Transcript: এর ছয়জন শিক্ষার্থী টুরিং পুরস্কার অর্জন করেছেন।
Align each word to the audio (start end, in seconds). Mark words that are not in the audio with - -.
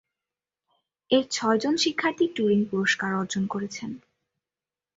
এর 1.11 1.23
ছয়জন 1.31 1.75
শিক্ষার্থী 1.77 2.25
টুরিং 2.35 2.59
পুরস্কার 2.65 3.11
অর্জন 3.13 3.43
করেছেন। 3.47 3.91